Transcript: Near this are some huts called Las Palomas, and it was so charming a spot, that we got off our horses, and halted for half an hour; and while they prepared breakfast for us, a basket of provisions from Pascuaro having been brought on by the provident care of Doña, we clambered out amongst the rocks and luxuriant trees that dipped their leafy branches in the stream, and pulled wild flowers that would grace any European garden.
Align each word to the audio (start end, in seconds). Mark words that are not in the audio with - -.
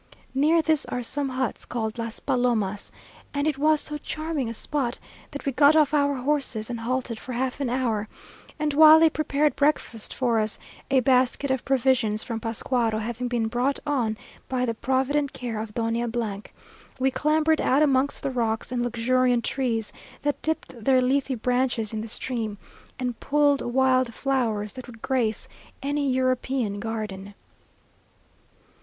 Near 0.33 0.63
this 0.63 0.83
are 0.87 1.03
some 1.03 1.29
huts 1.29 1.63
called 1.63 1.99
Las 1.99 2.19
Palomas, 2.19 2.91
and 3.35 3.45
it 3.45 3.59
was 3.59 3.81
so 3.81 3.99
charming 3.99 4.49
a 4.49 4.53
spot, 4.55 4.97
that 5.29 5.45
we 5.45 5.51
got 5.51 5.75
off 5.75 5.93
our 5.93 6.15
horses, 6.15 6.71
and 6.71 6.79
halted 6.79 7.19
for 7.19 7.33
half 7.33 7.59
an 7.59 7.69
hour; 7.69 8.07
and 8.57 8.73
while 8.73 8.99
they 8.99 9.11
prepared 9.11 9.55
breakfast 9.55 10.11
for 10.11 10.39
us, 10.39 10.57
a 10.89 11.01
basket 11.01 11.51
of 11.51 11.63
provisions 11.63 12.23
from 12.23 12.39
Pascuaro 12.39 12.97
having 12.97 13.27
been 13.27 13.47
brought 13.47 13.77
on 13.85 14.17
by 14.49 14.65
the 14.65 14.73
provident 14.73 15.33
care 15.33 15.59
of 15.59 15.75
Doña, 15.75 16.47
we 16.97 17.11
clambered 17.11 17.61
out 17.61 17.83
amongst 17.83 18.23
the 18.23 18.31
rocks 18.31 18.71
and 18.71 18.81
luxuriant 18.81 19.43
trees 19.45 19.93
that 20.23 20.41
dipped 20.41 20.83
their 20.83 20.99
leafy 20.99 21.35
branches 21.35 21.93
in 21.93 22.01
the 22.01 22.07
stream, 22.07 22.57
and 22.97 23.19
pulled 23.19 23.61
wild 23.61 24.15
flowers 24.15 24.73
that 24.73 24.87
would 24.87 25.03
grace 25.03 25.47
any 25.83 26.11
European 26.11 26.79
garden. 26.79 27.35